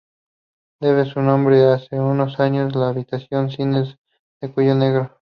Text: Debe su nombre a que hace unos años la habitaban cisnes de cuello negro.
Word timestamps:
Debe 0.79 1.05
su 1.05 1.21
nombre 1.21 1.57
a 1.61 1.77
que 1.77 1.83
hace 1.85 1.99
unos 1.99 2.39
años 2.39 2.75
la 2.75 2.89
habitaban 2.89 3.51
cisnes 3.51 3.99
de 4.41 4.51
cuello 4.51 4.73
negro. 4.73 5.09